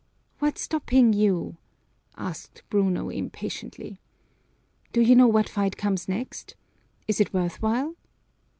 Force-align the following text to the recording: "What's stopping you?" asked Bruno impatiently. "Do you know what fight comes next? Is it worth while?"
"What's 0.39 0.61
stopping 0.61 1.13
you?" 1.13 1.57
asked 2.17 2.63
Bruno 2.71 3.09
impatiently. 3.11 3.99
"Do 4.93 5.01
you 5.01 5.15
know 5.15 5.27
what 5.27 5.47
fight 5.47 5.77
comes 5.77 6.09
next? 6.09 6.55
Is 7.07 7.21
it 7.21 7.35
worth 7.35 7.61
while?" 7.61 7.93